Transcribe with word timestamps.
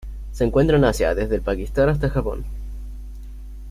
Se 0.31 0.43
encuentra 0.43 0.77
en 0.77 0.83
Asia, 0.85 1.13
desde 1.13 1.35
el 1.35 1.41
Pakistán 1.43 1.89
hasta 1.89 2.09
Japón. 2.09 2.43